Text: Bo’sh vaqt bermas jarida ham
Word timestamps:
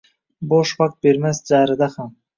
Bo’sh 0.53 0.71
vaqt 0.79 0.97
bermas 1.07 1.43
jarida 1.51 1.95
ham 1.99 2.13